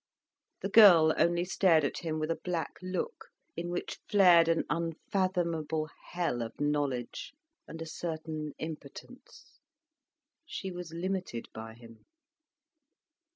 The 0.61 0.69
girl 0.69 1.13
only 1.15 1.45
stared 1.45 1.83
at 1.83 1.99
him 1.99 2.17
with 2.17 2.31
a 2.31 2.39
black 2.43 2.71
look 2.81 3.27
in 3.55 3.69
which 3.69 3.99
flared 4.09 4.47
an 4.47 4.63
unfathomable 4.67 5.89
hell 6.09 6.41
of 6.41 6.59
knowledge, 6.59 7.33
and 7.67 7.79
a 7.83 7.85
certain 7.85 8.53
impotence. 8.57 9.59
She 10.43 10.71
was 10.71 10.91
limited 10.91 11.49
by 11.53 11.75
him. 11.75 12.07